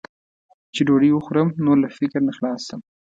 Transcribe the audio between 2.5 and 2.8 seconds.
شم.